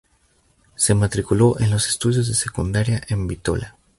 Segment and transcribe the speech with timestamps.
[0.75, 3.75] Se matriculó en los estudios de secundaria en Bitola.